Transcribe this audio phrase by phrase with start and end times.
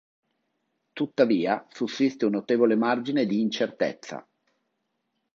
[0.93, 4.27] Tuttavia sussiste un notevole margine di incertezza.